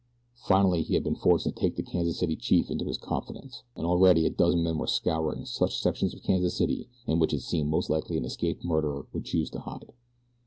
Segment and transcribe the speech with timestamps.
[0.47, 3.85] Finally he had been forced to take the Kansas City chief into his confidence, and
[3.85, 7.69] already a dozen men were scouring such sections of Kansas City in which it seemed
[7.69, 9.93] most likely an escaped murderer would choose to hide.